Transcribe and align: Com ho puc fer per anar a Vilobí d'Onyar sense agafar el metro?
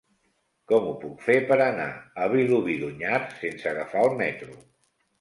Com 0.71 0.87
ho 0.87 0.93
puc 1.03 1.21
fer 1.25 1.35
per 1.51 1.59
anar 1.67 1.87
a 2.25 2.31
Vilobí 2.33 2.81
d'Onyar 2.87 3.23
sense 3.45 3.73
agafar 3.77 4.07
el 4.11 4.21
metro? 4.27 4.63